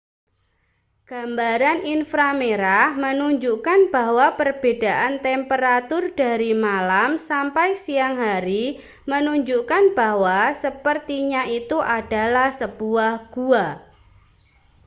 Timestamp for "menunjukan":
3.03-3.81